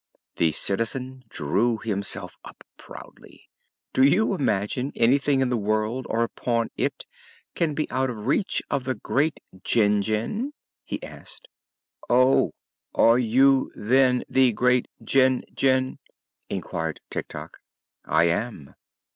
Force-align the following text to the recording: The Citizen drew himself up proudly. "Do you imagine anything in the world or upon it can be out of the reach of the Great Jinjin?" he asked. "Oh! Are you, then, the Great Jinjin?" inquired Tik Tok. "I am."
The 0.37 0.51
Citizen 0.51 1.25
drew 1.29 1.77
himself 1.77 2.35
up 2.43 2.63
proudly. 2.75 3.51
"Do 3.93 4.01
you 4.01 4.33
imagine 4.33 4.91
anything 4.95 5.41
in 5.41 5.49
the 5.49 5.57
world 5.57 6.07
or 6.09 6.23
upon 6.23 6.71
it 6.75 7.05
can 7.53 7.75
be 7.75 7.87
out 7.91 8.09
of 8.09 8.15
the 8.15 8.21
reach 8.23 8.63
of 8.71 8.85
the 8.85 8.95
Great 8.95 9.39
Jinjin?" 9.57 10.53
he 10.83 11.03
asked. 11.03 11.47
"Oh! 12.09 12.55
Are 12.95 13.19
you, 13.19 13.71
then, 13.75 14.23
the 14.27 14.53
Great 14.53 14.87
Jinjin?" 15.03 15.99
inquired 16.49 16.99
Tik 17.11 17.27
Tok. 17.27 17.59
"I 18.03 18.23
am." 18.23 18.73